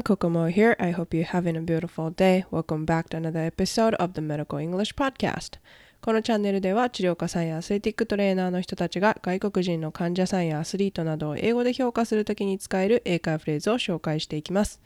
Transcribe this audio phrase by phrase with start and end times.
[0.00, 0.76] ん、Kokomo here.
[0.82, 2.44] I hope you're having a beautiful day.
[2.50, 5.58] Welcome back to another episode of the Medical English Podcast.
[6.00, 14.80] このチャンネルでは治療家さんやアスレティックトレーナーの人たちが外国人の患者さんやアスリートなどを英語で評価するときに使える英会話フレーズを紹介していきます。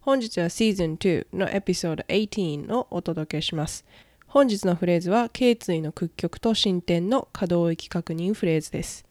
[0.00, 3.84] 本日は Season 2のエピソード18をお届けします。
[4.26, 9.06] 本日のフレーズは頸椎の屈曲と進展の可動域確認フレーズです。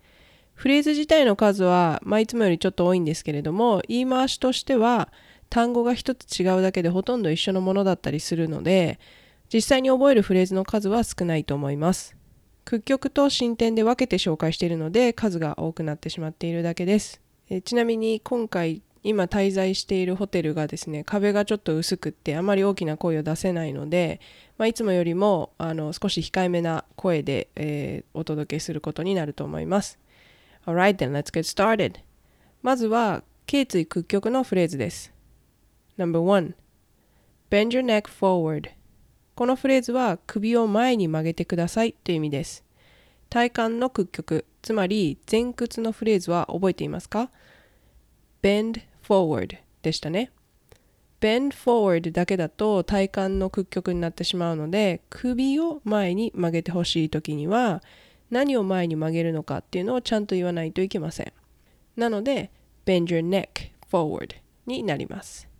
[0.55, 5.09] フレーズ自体の数は、まあ、いつもよりちょっと多いんですけれども言い回しとしては
[5.49, 8.99] 単語が一つ違うだけでほとんど一緒のものだったりするので
[9.53, 12.15] 実際に覚えるフレーズの数は少ないと思います
[12.65, 24.19] 屈曲と進展で分けて紹介しているので数が多くなってしまっているだけですえちなみに今回今滞在しているホテルがですね壁がちょっと薄くってあまり大きな声を出せないので、
[24.57, 29.99] まあ、いつもよりもあの少し控えめな声で、えー、お届けすることになると思います
[30.65, 31.99] Alright then, let's get started.
[32.63, 35.13] まずは、頸椎屈曲のフレーズです。
[35.97, 36.53] No.1
[37.49, 38.69] Bend your neck forward
[39.33, 42.65] このフレーズは首を前に曲げてくださいという意味です。
[43.29, 47.29] 体幹の屈曲、つまり前屈のフレーズは覚えていますか
[48.41, 50.31] ?bend forward でしたね。
[51.21, 57.81] bend forward だけだと体幹の屈曲になってしまうので首を前に曲げてほしいときには
[58.29, 61.31] 何を前に曲げるのかっていうのをちゃんと言わないといけません。
[61.95, 62.51] なので、
[62.85, 65.54] bend your neck forward になります。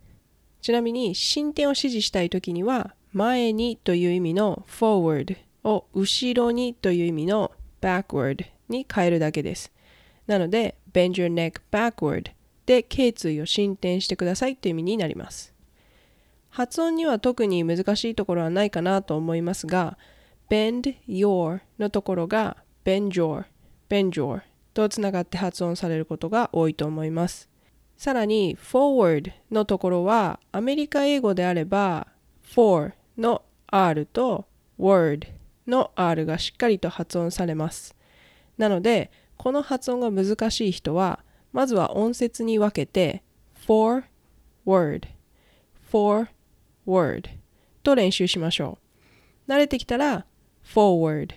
[0.66, 9.72] ちなみに、進展を指示したいときには、前にという意味の forward を後ろにという意味の backward に変えるだけです。
[10.26, 12.32] なので、bend your neck backward
[12.66, 15.54] で頸椎を進展してくださいという意味になります。
[16.50, 20.00] 発音には特に難しいところはないかなと思いますが、
[20.50, 23.46] bend your のところが bend your,
[23.88, 24.42] bend your
[24.74, 27.55] とつながって発音されることが多いと思います。
[27.98, 32.08] さらに forward のところはアメリカ英語であれば
[32.54, 34.46] for の R と
[34.80, 35.28] word
[35.68, 37.96] の R がしっかりと発音されます。
[38.58, 43.24] なのでこの発音が難しい人はまずは音節に分けて
[43.66, 44.04] for
[44.66, 45.08] word
[45.90, 46.30] for
[46.86, 47.30] word
[47.84, 48.78] と練習しましょ
[49.48, 49.52] う。
[49.52, 50.26] 慣れてきたら
[50.64, 51.36] forward,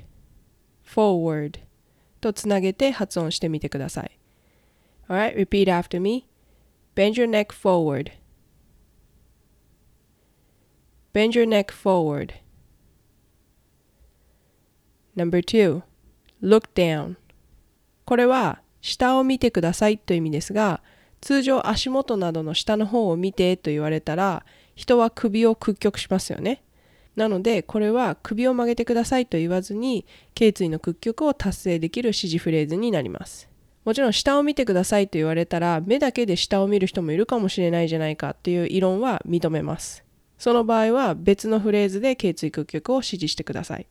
[0.85, 1.61] forward
[2.21, 4.19] とつなげて発音してみてください。
[5.09, 6.28] Alright, repeat after me.
[6.99, 8.11] Bend your neck forward.
[11.13, 12.35] Bend your neck forward.
[15.15, 15.83] Number two,
[16.43, 17.15] look down.
[18.05, 20.81] これは下を見てくださいという意味ですが、
[21.21, 24.45] 通常足元などの下の方を見てと言われたら、
[24.75, 26.65] 人は首を屈曲しますよね。
[27.15, 30.05] なのでこれは首を曲げてくださいと言わずに
[30.35, 33.48] 頸椎の屈曲を達成できる指示フレーズになります
[33.89, 40.05] もちろん下を見てくださいと言われたら目だけで下を見る人もいるかもしれないじゃないかっていう異論は認めます
[40.37, 43.87] その場合は別のフレーズで頸椎屈曲を指示してください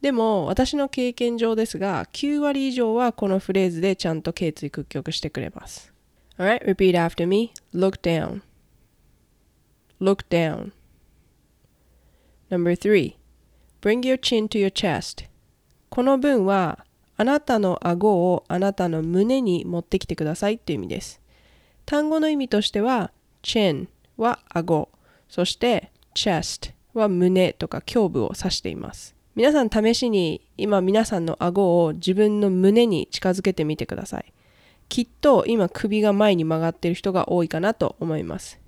[0.00, 5.92] でも私の経験上ですが9割以上はこのフレーズでちゃんと頸椎屈曲してくれます
[6.38, 7.52] Alright, repeat after me.
[7.74, 8.40] Look down.
[10.00, 10.72] Look down.
[12.50, 13.16] Number three,
[13.82, 15.26] bring your chin to your chest.
[15.90, 16.86] この文は、
[17.22, 21.20] あなたの顎をあなたの胸に持ってきてくださいという意味です。
[21.86, 23.12] 単語の意味としては、
[23.44, 24.88] chin は顎、
[25.28, 29.14] そして chest は胸とか胸部を指しています。
[29.36, 34.32] 皆さん試しに今皆さんの顎を自分の胸に近づけてみてください。
[34.88, 38.58] きっと今首が前に曲がっている人が多いかなと思います。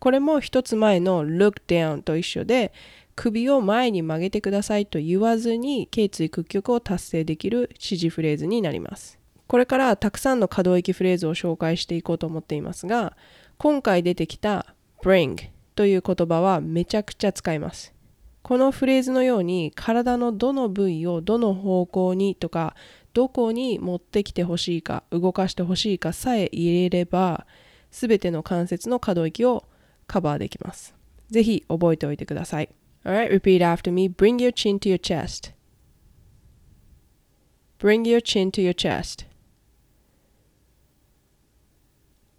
[0.00, 2.72] これも一つ前の look down と一緒で
[3.16, 9.18] 首を前に曲げてくださいと言わずに頸椎屈曲を達成できる指示フレーズになります。
[9.48, 13.16] これからたくさんの可動域フレーズを紹介していこうと思っていますが、
[13.58, 15.36] 今回出てきた bring
[15.74, 17.94] という言葉はめちゃくちゃ使います。
[18.42, 22.76] このフレーズのように体のどの部位をどの方向にとか
[23.12, 27.46] どこに持ってきてほしいか動かしてほしいかさえ入れれば
[27.90, 29.64] 全ての関節の可動域を
[30.06, 30.94] カバーできます。
[31.28, 32.68] ぜひ覚えておいてください。
[33.06, 34.08] Alright, repeat after me.
[34.08, 35.52] Bring your chin to your chest.
[37.78, 39.26] Bring your chin to your chest.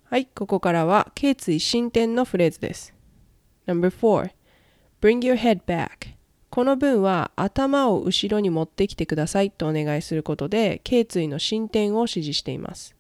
[0.03, 2.93] はい、ここからは頸椎進展のフレーズです。
[3.65, 4.31] No.4
[4.99, 6.15] Bring your head back
[6.49, 12.93] この文は頭を後ろに持ってきてくださいとお願いすることで頸椎の進展を指示しています。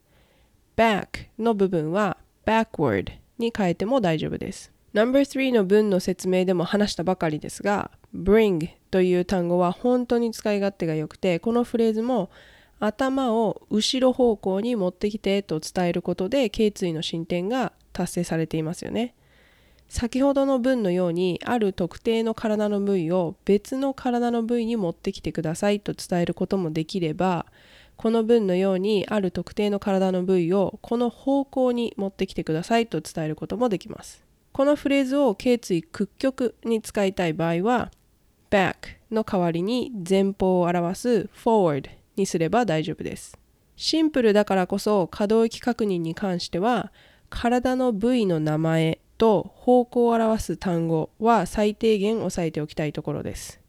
[0.77, 4.71] back の部分は backward に変えても大丈夫です。
[4.97, 12.31] No.3 の文の説明でも話したばかりですが bring という単語は本当に使い勝手が良くてこのフレーズも
[12.79, 19.13] 頭を後ろ方向に持ってきてと伝えることで頸椎の進展が達成されていますよね。
[19.87, 27.45] 先ほどの文のようにある特定の体の部位を別の体の部位に持ってきてくださいと伝えることもできれば
[27.95, 34.26] この文のようにある特定の体の部位をこの方向に持ってきてくださいと伝えることもできます。
[34.57, 37.91] このフレーズを頸椎屈曲に使いたい場合は
[38.49, 38.73] back
[39.11, 43.37] の代わりに前方を表す forward にすれば大丈夫です。
[43.75, 46.91] シンプルだからこそ可動域確認に関しては
[47.29, 53.61] 体の部位の名前と方向を表す単語は最低限押さえておきたいところです。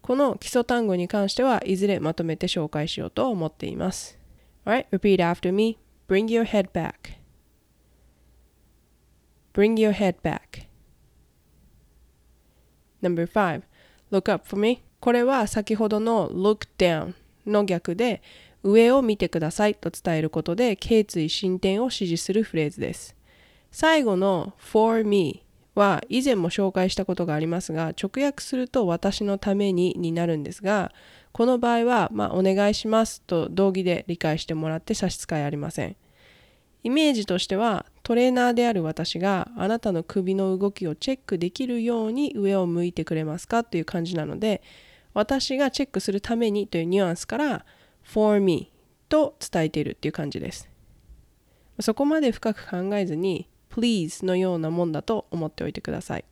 [0.00, 4.18] この基礎単語に関してはいずれまとめて紹介しようと思っています。
[4.64, 5.76] Alright, repeat after me.
[6.08, 7.17] Bring your head back.
[9.58, 10.68] Bring your head back.
[13.02, 13.62] Number 5.
[14.12, 14.84] Look up for me.
[15.00, 17.14] これは先ほどの look down
[17.44, 18.22] の逆で
[18.62, 23.16] 上を見てくださいと伝えることで頸椎進展を指示するフレーズです。
[23.72, 25.44] 最後の for me
[25.74, 30.92] は以前も紹介したことがありますが直訳すると私のためにになるんですが
[31.32, 35.96] この場合は、まあ、お願いしますと同義で理解してもらって差し支えありません
[36.82, 44.62] イメージとしてはトレーナーである私があなたの首の動きをチェックできるように上を向いてくれますかという感じなので
[45.12, 47.66] 私がチェックするためにというニュアンスから
[48.10, 48.72] for me
[49.10, 50.70] と伝えているっていう感じです
[51.80, 56.24] そこまで深く考えずに please のようなもんだと思っておいてください。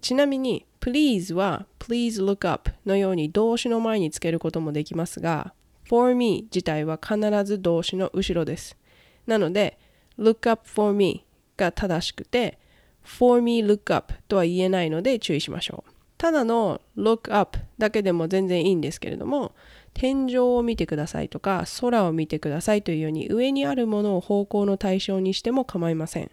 [0.00, 5.52] ちなみに please は please look up のように動詞の前につけることもできますが
[5.90, 8.78] for me 自体は必ず動詞の後ろです。
[9.26, 9.78] なので
[10.18, 11.24] look up for me
[11.56, 12.58] が正しくて
[13.02, 15.92] for me look up とは言えないので注意しましょう。
[16.18, 19.52] ただの look up だけでも全然いいんですけれども
[19.92, 26.30] 天井を見てくださいとか空を見てくださいというように上にあるものを方向の対象にしても構いません。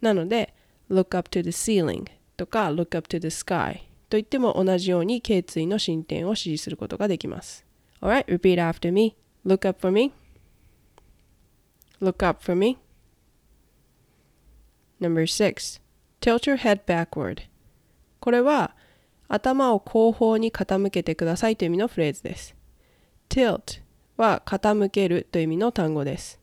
[0.00, 0.54] なので
[0.90, 2.04] look up to the ceiling
[2.36, 7.64] とか look up to the sky と言っても同じように頸椎の進展を指示することができます。
[8.00, 9.16] Alright, repeat after me.
[9.46, 10.12] Look up for me.
[12.00, 12.76] Look up for me.
[15.02, 15.80] Number six,
[16.20, 17.42] tilt your head backward.
[18.20, 18.76] これは
[19.26, 22.54] 頭を後方に傾けてくださいという意味のフレーズです。
[23.28, 23.82] tilt
[24.16, 26.38] は傾けるという意味の単語です。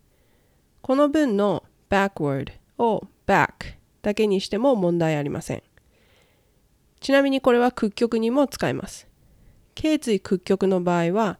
[0.81, 5.63] この文の backward を back だけにしても問題ありません。
[6.99, 9.07] ちなみにこれは屈曲にも使えます。
[9.73, 11.39] 頸椎屈曲の場合は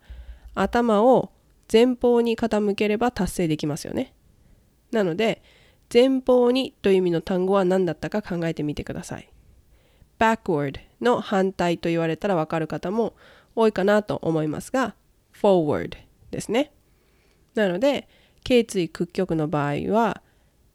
[0.56, 1.34] 頭を
[1.70, 4.14] 前方に傾ければ達成できますよね。
[4.92, 5.42] なので
[5.92, 9.30] 前方にという意味の単語は何だったか考えてみてください。
[10.20, 13.16] backward の反対と言われたらわかる方も
[13.56, 14.96] 多いかなと思いますが
[15.34, 15.98] forward
[16.32, 16.72] ですね。
[17.56, 18.08] なので
[18.44, 20.22] 頸椎屈曲の場合は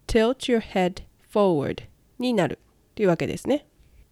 [0.06, 1.02] tilt your head
[1.32, 1.84] forward
[2.18, 2.58] になる
[2.94, 3.66] というわけですね。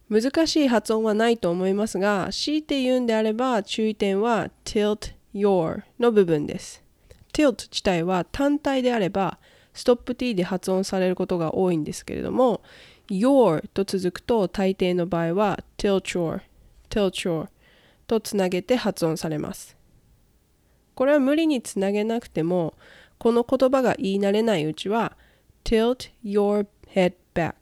[0.09, 6.83] 難しい発音はないと思いますが、強いて言うんであれば注意点は tilt your の部分です。
[7.33, 9.39] tilt 自体は単体であれば
[9.73, 12.61] ストップ t で発音されることが多いんですけれども
[13.09, 16.41] your と続くと大抵の場合は tilt your
[16.89, 17.47] tilt your
[18.07, 19.75] とつなげて発音されます。
[20.95, 22.75] これは無理につなげなくても
[23.17, 25.17] この言葉が言い慣れないうちは
[25.63, 27.53] tilt your head back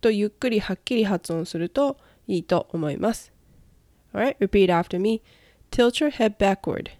[0.00, 3.32] とゆっくりはっきり発音するといいと思います。
[4.14, 5.20] Alright, repeat after me.
[5.70, 6.90] Tilt your head backward.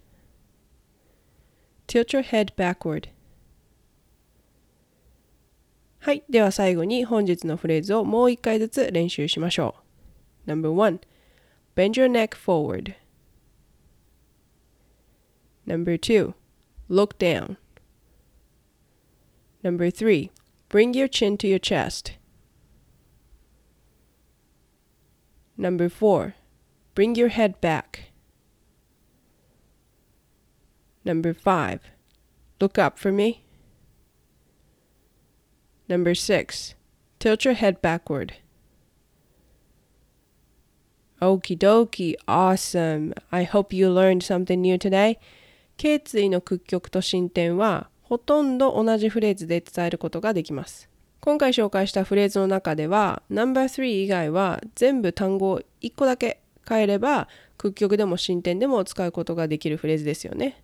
[1.87, 3.09] Tilt your head backward.
[6.00, 6.24] はい。
[6.28, 9.74] では最後に本日のフレーズをもう一回ずつ練習しましょ
[10.46, 10.50] う。
[10.50, 11.00] Number one,
[11.74, 12.94] bend your neck forward.
[15.66, 16.34] Number two,
[16.88, 17.56] look down.
[19.62, 20.30] Number three,
[20.68, 22.12] Bring your chin to your chest.
[25.56, 26.34] Number four,
[26.94, 28.10] bring your head back.
[31.04, 31.80] Number five,
[32.60, 33.44] look up for me.
[35.91, 36.73] Number six,
[37.19, 38.35] tilt your head backward.
[41.21, 43.13] Okie dokie, awesome.
[43.29, 45.17] I hope you learned something new today.
[45.77, 50.87] 頸椎の屈曲と進展はほとんど同じフレーズで伝えることができます。
[51.19, 60.63] 今回紹介したフレーズの中では No.3 以外は全部単語を1個だけ変えれば屈曲でも進展でも使うことができるフレーズですよね。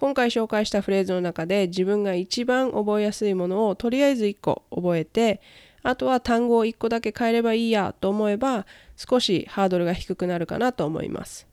[0.00, 5.42] 今回紹介したフレーズの中で自分が一番覚えやすいものをとりあえず1個覚えて
[5.82, 8.64] あとは単語を1個だけ変えればいいやと思えば
[8.96, 11.46] 少しハードルが低くなるかなと思います。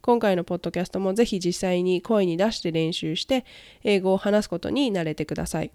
[0.00, 3.44] 今回のポッドキャストもぜひ実際に声に出して練習して
[3.84, 5.70] 英語を話すことに慣れてください。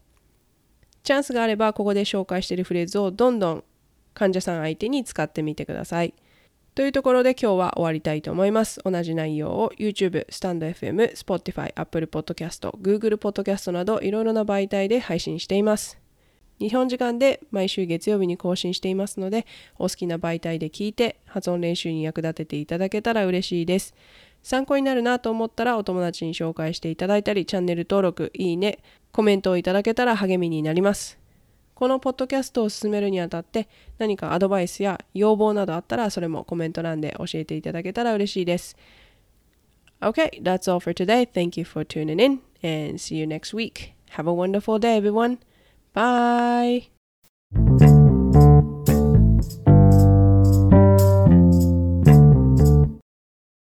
[1.04, 3.64] チャンスがあればここで紹介しているフレーズをどんどん
[4.16, 6.16] 患者さん相手に使ってみてください。
[6.74, 8.80] というところで今日は終わりたいと思います。
[8.86, 16.00] 同じ内容を YouTube、スタンド FM、Spotify、Apple Podcast、Google Podcast などいろいろな媒体で配信しています。
[16.60, 19.46] 日本時間で毎週月曜日に更新していますので、
[19.80, 23.94] お好きな媒体で聞いて発音練習に役立てていただけたら嬉しいです。
[24.42, 28.80] 参考になるなと思ったらお友達に紹介していただいたり、チャンネル登録、いいね、
[29.12, 31.21] コメントをいただけたら励みになります。
[31.82, 38.78] このポッドキャストを進めるにあたって何かアドバイスや要望などあったらそれもコメント欄で教えていただけたら嬉しいです。
[40.00, 41.28] Okay, that's all for today.
[41.28, 43.94] Thank you for tuning in and see you next week.
[44.12, 45.40] Have a wonderful day, everyone.
[45.96, 47.01] Bye.